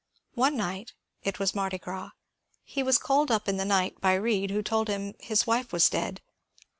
One 0.33 0.57
night— 0.57 0.93
it 1.23 1.37
was 1.37 1.51
Mardigras— 1.53 2.13
he 2.73 2.81
was 2.81 2.97
called 2.97 3.29
up 3.29 3.47
in 3.47 3.57
the 3.57 3.65
night 3.65 4.01
by 4.01 4.17
Bead, 4.17 4.49
who 4.49 4.63
told 4.63 4.87
him 4.87 5.13
his 5.19 5.45
wife 5.45 5.71
was 5.71 5.91
dead. 5.91 6.21